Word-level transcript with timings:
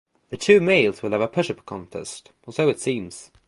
The 0.31 0.37
two 0.37 0.59
males 0.61 1.03
will 1.03 1.11
have 1.11 1.21
a 1.21 1.27
push 1.27 1.51
up 1.51 1.63
contest, 1.67 2.31
or 2.47 2.53
so 2.53 2.69
it 2.69 2.79
seems. 2.79 3.29